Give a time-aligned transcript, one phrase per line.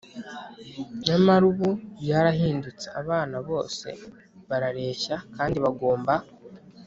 [1.05, 2.85] Nyamara ubu ibi byarahindutse.
[3.01, 3.87] Abana bose
[4.47, 6.13] barareshya kandi bagomba